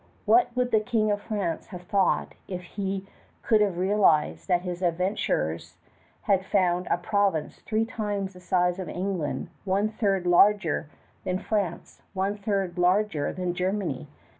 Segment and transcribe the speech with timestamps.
[0.25, 3.05] What would the King of France have thought if he
[3.43, 5.77] could have realized that his adventurers
[6.23, 10.89] had found a province three times the size of England, one third larger
[11.23, 14.07] than France, one third larger than Germany?